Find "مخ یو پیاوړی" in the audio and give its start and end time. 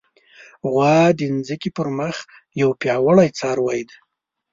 1.97-3.29